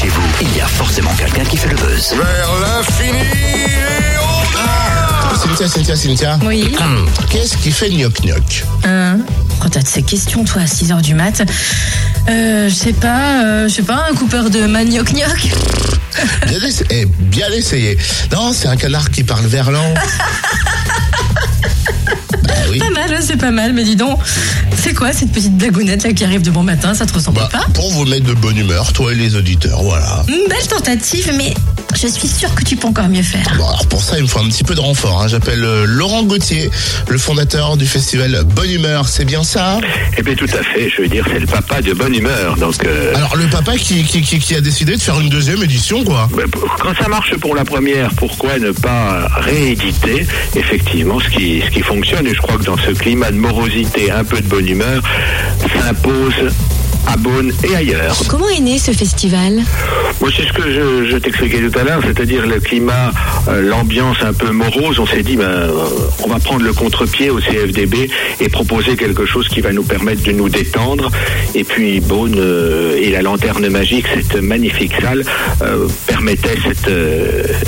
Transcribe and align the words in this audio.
chez 0.00 0.08
vous, 0.08 0.22
il 0.40 0.56
y 0.56 0.60
a 0.60 0.66
forcément 0.66 1.10
quelqu'un 1.14 1.44
qui 1.44 1.56
fait 1.56 1.68
le 1.68 1.76
buzz. 1.76 2.14
Vers 2.14 2.50
l'infini 2.60 3.18
et 3.18 4.16
au-delà 4.18 5.36
Cynthia, 5.36 5.68
Cynthia, 5.68 5.96
Cynthia. 5.96 6.38
Oui. 6.44 6.74
Hum, 6.80 7.06
Qu'est-ce 7.30 7.56
qui 7.58 7.70
fait 7.70 7.90
gnoc-gnoc 7.90 8.64
Hein 8.84 9.18
Oh, 9.62 9.68
t'as 9.70 9.82
de 9.82 9.88
ces 9.88 10.02
questions, 10.02 10.44
toi, 10.44 10.62
à 10.62 10.64
6h 10.64 11.02
du 11.02 11.14
mat. 11.14 11.42
Euh, 12.28 12.68
je 12.68 12.74
sais 12.74 12.92
pas, 12.94 13.44
euh, 13.44 13.68
je 13.68 13.74
sais 13.74 13.82
pas, 13.82 14.06
un 14.10 14.14
coupeur 14.14 14.48
de 14.48 14.66
manioc-gnoc 14.66 15.50
bien, 16.46 16.58
essa- 16.66 16.84
eh, 16.90 17.04
bien 17.06 17.50
essayé. 17.52 17.98
Non, 18.32 18.52
c'est 18.54 18.68
un 18.68 18.76
canard 18.76 19.10
qui 19.10 19.22
parle 19.22 19.44
verlan. 19.46 19.94
bah 22.44 22.54
oui. 22.70 22.78
Pas 22.78 22.90
mal, 22.90 23.10
ouais, 23.10 23.20
c'est 23.20 23.36
pas 23.36 23.50
mal, 23.50 23.72
mais 23.74 23.84
dis 23.84 23.96
donc, 23.96 24.18
c'est 24.90 24.96
quoi 24.96 25.12
cette 25.12 25.30
petite 25.30 25.56
blagounette 25.56 26.02
là 26.02 26.12
qui 26.12 26.24
arrive 26.24 26.42
de 26.42 26.50
bon 26.50 26.64
matin? 26.64 26.94
Ça 26.94 27.06
te 27.06 27.12
ressemble 27.12 27.36
Bah, 27.38 27.48
pas? 27.52 27.64
pour 27.74 27.92
vous 27.92 28.04
mettre 28.06 28.26
de 28.26 28.34
bonne 28.34 28.56
humeur, 28.56 28.92
toi 28.92 29.12
et 29.12 29.14
les 29.14 29.36
auditeurs, 29.36 29.84
voilà. 29.84 30.24
Belle 30.26 30.66
tentative, 30.68 31.32
mais 31.36 31.54
je 31.96 32.06
suis 32.08 32.28
sûre 32.28 32.54
que 32.54 32.64
tu 32.64 32.76
peux 32.76 32.88
encore 32.88 33.08
mieux 33.08 33.22
faire. 33.22 33.54
Bon, 33.56 33.66
alors 33.66 33.86
pour 33.86 34.02
ça, 34.02 34.16
il 34.16 34.22
me 34.22 34.28
faut 34.28 34.40
un 34.40 34.48
petit 34.48 34.64
peu 34.64 34.74
de 34.74 34.80
renfort. 34.80 35.22
hein. 35.22 35.28
J'appelle 35.28 35.64
euh, 35.64 35.84
Laurent 35.86 36.22
Gauthier, 36.24 36.70
le 37.08 37.18
fondateur 37.18 37.76
du 37.76 37.86
festival 37.86 38.42
Bonne 38.54 38.70
Humeur. 38.70 39.08
C'est 39.08 39.24
bien 39.24 39.42
ça? 39.42 39.80
Eh 40.16 40.22
bien, 40.22 40.34
tout 40.34 40.46
à 40.46 40.62
fait. 40.62 40.90
Je 40.90 41.02
veux 41.02 41.08
dire, 41.08 41.24
c'est 41.32 41.38
le 41.40 41.46
papa 41.46 41.80
de 41.82 41.92
bonne 41.92 42.14
humeur. 42.14 42.56
Donc, 42.56 42.84
euh, 42.84 43.14
Alors, 43.16 43.36
le 43.36 43.46
papa 43.48 43.76
qui, 43.76 44.02
qui, 44.04 44.22
qui, 44.22 44.38
qui 44.38 44.54
a 44.54 44.60
décidé 44.60 44.96
de 44.96 45.00
faire 45.02 45.18
une 45.20 45.28
deuxième 45.28 45.62
édition, 45.62 46.04
quoi. 46.04 46.28
ben, 46.34 46.46
quand 46.80 46.94
ça 47.00 47.08
marche 47.08 47.34
pour 47.36 47.54
la 47.54 47.64
première, 47.64 48.10
pourquoi 48.14 48.58
ne 48.58 48.70
pas 48.72 49.28
rééditer 49.36 50.26
effectivement 50.56 51.18
ce 51.20 51.28
qui, 51.28 51.62
ce 51.64 51.70
qui 51.70 51.80
fonctionne? 51.82 52.26
Et 52.26 52.34
je 52.34 52.40
crois 52.40 52.56
que 52.58 52.64
dans 52.64 52.76
ce 52.78 52.90
climat 52.92 53.30
de 53.30 53.36
morosité, 53.36 54.10
un 54.10 54.24
peu 54.24 54.40
de 54.40 54.46
bonne 54.48 54.68
humeur, 54.68 55.02
s'impose 55.74 56.50
à 57.06 57.16
Beaune 57.16 57.52
et 57.64 57.74
ailleurs. 57.74 58.16
Comment 58.28 58.48
est 58.48 58.60
né 58.60 58.78
ce 58.78 58.92
festival 58.92 59.62
Moi, 60.20 60.30
c'est 60.34 60.46
ce 60.46 60.52
que 60.52 60.70
je, 60.70 61.10
je 61.10 61.16
t'expliquais 61.16 61.58
tout 61.58 61.78
à 61.78 61.84
l'heure, 61.84 62.00
c'est-à-dire 62.04 62.46
le 62.46 62.60
climat, 62.60 63.12
euh, 63.48 63.62
l'ambiance 63.62 64.18
un 64.22 64.32
peu 64.32 64.50
morose. 64.50 64.98
On 64.98 65.06
s'est 65.06 65.22
dit, 65.22 65.36
ben, 65.36 65.44
euh, 65.44 65.70
on 66.24 66.28
va 66.28 66.38
prendre 66.38 66.64
le 66.64 66.72
contre-pied 66.72 67.30
au 67.30 67.38
CFDB 67.38 68.10
et 68.40 68.48
proposer 68.48 68.96
quelque 68.96 69.26
chose 69.26 69.48
qui 69.48 69.60
va 69.60 69.72
nous 69.72 69.82
permettre 69.82 70.22
de 70.22 70.32
nous 70.32 70.48
détendre. 70.48 71.10
Et 71.54 71.64
puis, 71.64 72.00
Beaune 72.00 72.36
euh, 72.38 72.96
et 73.00 73.10
la 73.10 73.22
lanterne 73.22 73.68
magique, 73.68 74.06
cette 74.14 74.36
magnifique 74.42 74.92
salle, 75.00 75.24
permettait 76.06 76.56
cette, 76.62 76.90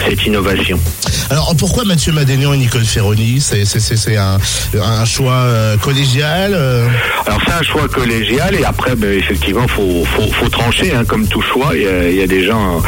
cette 0.09 0.25
innovation. 0.27 0.79
Alors, 1.31 1.55
pourquoi 1.57 1.85
Mathieu 1.85 2.13
Madénian 2.13 2.53
et 2.53 2.59
Nicole 2.59 2.85
Ferroni 2.85 3.41
C'est 3.41 4.17
un, 4.17 4.39
un 4.81 5.05
choix 5.05 5.33
euh, 5.33 5.77
collégial 5.77 6.53
euh? 6.55 6.87
Alors 7.27 7.41
c'est 7.47 7.53
un 7.53 7.63
choix 7.63 7.89
collégial 7.89 8.55
et 8.55 8.65
après 8.65 8.97
ben, 8.97 9.17
effectivement 9.17 9.67
faut, 9.69 10.05
faut, 10.05 10.31
faut 10.33 10.49
trancher 10.49 10.93
hein, 10.93 11.05
comme 11.05 11.27
tout 11.27 11.41
choix. 11.41 11.71
Il 11.75 11.83
y 11.83 11.87
a, 11.87 12.11
il 12.11 12.17
y 12.17 12.23
a 12.23 12.27
des 12.27 12.45
gens 12.45 12.83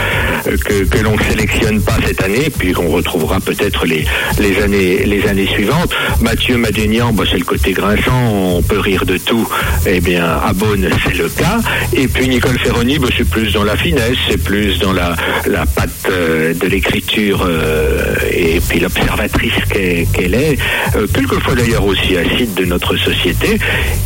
que, 0.45 0.85
que 0.85 0.99
l'on 1.03 1.17
ne 1.17 1.23
sélectionne 1.23 1.81
pas 1.83 1.97
cette 2.07 2.23
année 2.23 2.49
puis 2.57 2.73
qu'on 2.73 2.89
retrouvera 2.89 3.41
peut-être 3.41 3.87
les, 3.87 4.05
les 4.39 4.59
années 4.63 5.05
les 5.05 5.27
années 5.27 5.47
suivantes. 5.47 5.93
Mathieu 6.21 6.57
Madénian, 6.57 7.13
bah, 7.13 7.25
c'est 7.31 7.39
le 7.39 7.45
côté 7.45 7.73
grinçant, 7.73 8.31
on 8.57 8.63
peut 8.63 8.79
rire 8.79 9.05
de 9.07 9.17
tout. 9.19 9.49
Eh 9.87 10.01
bien 10.01 10.25
à 10.25 10.53
Beaune 10.53 10.89
c'est 11.05 11.15
le 11.17 11.29
cas. 11.29 11.59
Et 11.93 12.09
puis 12.09 12.29
Nicole 12.29 12.59
Ferroni, 12.59 12.99
bah, 12.99 13.09
c'est 13.17 13.29
plus 13.29 13.53
dans 13.53 13.65
la 13.65 13.77
finesse, 13.77 14.17
c'est 14.29 14.43
plus 14.43 14.79
dans 14.79 14.93
la, 14.93 15.17
la 15.47 15.67
patte 15.67 15.91
euh, 16.11 16.55
de 16.55 16.67
l'écriture 16.67 17.45
euh, 17.47 18.15
et 18.33 18.61
puis 18.69 18.81
l'observatrice 18.81 19.53
qu'elle 19.71 20.35
est. 20.35 20.59
Euh, 20.97 21.07
quelquefois 21.13 21.55
d'ailleurs 21.55 21.85
aussi 21.85 22.17
acide 22.17 22.55
de 22.55 22.65
notre 22.65 22.97
société. 22.97 23.59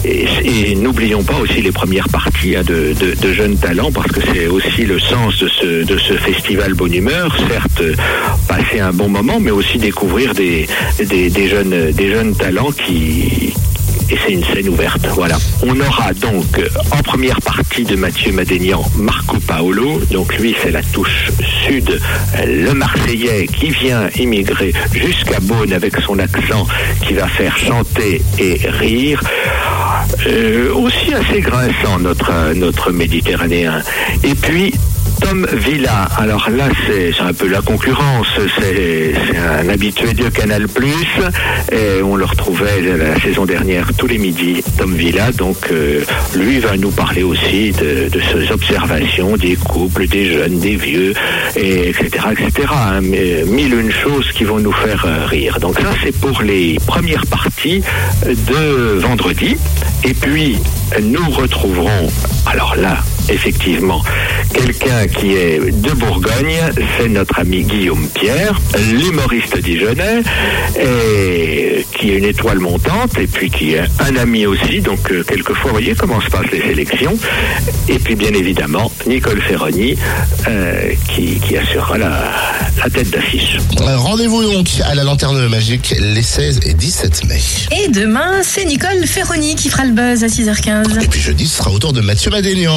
Et, 0.05 0.27
et 0.45 0.75
n'oublions 0.75 1.23
pas 1.23 1.37
aussi 1.37 1.61
les 1.63 1.73
premières 1.73 2.09
parties 2.09 2.57
hein, 2.57 2.63
de, 2.65 2.95
de- 2.99 3.15
de 3.21 3.33
jeunes 3.33 3.57
talents, 3.57 3.91
parce 3.93 4.11
que 4.13 4.21
c'est 4.33 4.47
aussi 4.47 4.85
le 4.85 4.99
sens 4.99 5.39
de 5.39 5.49
ce, 5.49 5.85
de 5.85 5.99
ce 5.99 6.15
festival 6.33 6.75
Bonne 6.75 6.93
Humeur. 6.93 7.35
Certes, 7.49 7.81
euh, 7.81 7.95
passer 8.47 8.81
un 8.81 8.93
bon 8.93 9.09
moment, 9.09 9.41
mais 9.41 9.51
aussi 9.51 9.79
découvrir 9.79 10.35
des, 10.35 10.67
jeunes, 10.99 12.35
talents 12.37 12.71
qui 12.71 13.55
et 14.11 14.17
c'est 14.25 14.33
une 14.33 14.45
scène 14.45 14.71
ouverte, 14.71 15.07
voilà. 15.15 15.37
On 15.63 15.79
aura 15.81 16.15
donc 16.15 16.59
euh, 16.59 16.69
en 16.93 17.03
première 17.03 17.41
partie 17.43 17.85
de 17.85 17.95
Mathieu 17.95 18.33
Madénian 18.33 18.83
Marco 18.97 19.37
Paolo, 19.47 20.01
donc 20.11 20.35
lui 20.39 20.57
c'est 20.63 20.71
la 20.71 20.83
touche 20.83 21.31
sud, 21.67 22.01
le 22.47 22.73
Marseillais 22.73 23.47
qui 23.47 23.69
vient 23.69 24.09
immigrer 24.19 24.73
jusqu'à 24.93 25.41
Beaune 25.41 25.75
avec 25.75 25.97
son 25.99 26.19
accent 26.19 26.67
qui 27.07 27.15
va 27.15 27.27
faire 27.27 27.57
chanter 27.59 28.23
et 28.39 28.59
rire. 28.69 29.23
Euh, 30.27 30.73
aussi 30.75 31.13
assez 31.13 31.41
grinçant 31.41 31.99
notre 32.55 32.93
Méditerranéen. 32.93 33.83
Et 34.25 34.35
puis 34.35 34.73
Tom 35.21 35.47
Villa, 35.53 36.09
alors 36.17 36.51
là 36.51 36.69
c'est 36.87 37.13
un 37.21 37.33
peu 37.33 37.49
la 37.49 37.61
concurrence, 37.61 38.27
c'est 38.59 39.15
un 39.37 39.69
habitué 39.69 40.13
de 40.13 40.29
Canal+, 40.29 40.67
et 41.73 42.03
on 42.03 42.17
le 42.17 42.25
retrouvait 42.25 42.81
la 42.83 43.19
saison 43.21 43.45
dernière 43.45 43.91
tous 43.97 44.07
les 44.07 44.19
midis, 44.19 44.63
Tom 44.77 44.95
Villa, 44.95 45.33
donc 45.33 45.57
euh, 45.71 46.05
lui 46.35 46.59
va 46.59 46.77
nous 46.77 46.91
parler 46.91 47.23
aussi 47.23 47.73
de, 47.73 48.09
ses 48.33 48.51
observations 48.53 49.37
des 49.37 49.57
couples, 49.57 50.07
des 50.07 50.33
jeunes, 50.33 50.59
des 50.59 50.77
vieux, 50.77 51.15
et 51.57 51.89
etc. 51.91 52.27
etc. 52.33 52.69
hein, 52.71 53.01
mais 53.03 53.45
mille 53.45 53.75
une 53.75 53.93
choses 53.93 54.31
qui 54.33 54.45
vont 54.45 54.59
nous 54.59 54.73
faire 54.73 55.05
euh, 55.07 55.27
rire. 55.27 55.59
Donc 55.61 55.79
ça 55.81 55.91
c'est 56.03 56.17
pour 56.17 56.43
les 56.43 56.79
premières 56.87 57.27
parties 57.27 57.83
de 58.25 58.99
vendredi, 58.99 59.57
et 60.05 60.15
puis 60.15 60.59
nous 61.03 61.31
retrouverons, 61.31 62.09
alors 62.47 62.77
là, 62.77 62.99
effectivement, 63.29 64.03
quelqu'un 64.55 65.07
qui 65.07 65.35
est 65.35 65.59
de 65.61 65.93
Bourgogne, 65.93 66.59
c'est 66.97 67.09
notre 67.09 67.39
ami 67.41 67.63
Guillaume 67.63 68.09
Pierre, 68.15 68.59
l'humoriste 68.93 69.59
dijonnais, 69.59 70.23
et 70.79 71.87
qui 71.99 72.11
est 72.11 72.19
une 72.19 72.25
étoile 72.25 72.59
montante, 72.59 73.19
et 73.19 73.27
puis 73.27 73.51
qui 73.51 73.75
est 73.75 73.85
un 74.01 74.17
ami 74.17 74.47
aussi, 74.47 74.81
donc 74.81 75.11
euh, 75.11 75.23
quelquefois, 75.25 75.71
vous 75.71 75.79
voyez 75.79 75.95
comment 75.95 76.21
se 76.21 76.29
passent 76.29 76.51
les 76.53 76.61
sélections, 76.61 77.17
et 77.89 77.99
puis 77.99 78.15
bien 78.15 78.33
évidemment, 78.33 78.91
Nicole 79.07 79.41
Ferroni, 79.41 79.97
euh, 80.49 80.91
qui, 81.15 81.39
qui 81.41 81.57
assurera 81.57 81.99
la, 81.99 82.33
la 82.83 82.91
tête 82.91 83.11
d'affiche. 83.11 83.57
Euh, 83.81 83.97
Rendez-vous 83.97 84.43
donc 84.53 84.69
à 84.85 84.95
la 84.95 85.05
Lanterne 85.05 85.49
Magique 85.49 85.95
les 86.01 86.23
16 86.23 86.61
et 86.67 86.75
17 86.75 87.25
mai. 87.27 87.41
Et 87.85 87.89
demain, 87.89 88.43
c'est 88.43 88.65
Nicole 88.65 89.07
Ferroni 89.07 89.55
qui 89.57 89.69
fera 89.69 89.85
le 89.85 89.93
buzz 89.93 90.25
à 90.25 90.29
6h15. 90.29 91.03
Et 91.03 91.09
puis 91.09 91.21
jeudi, 91.21 91.47
ce 91.47 91.59
sera 91.59 91.71
au 91.71 91.79
tour 91.79 91.93
de 91.93 92.01
Mathieu 92.01 92.31
Madénian. 92.31 92.77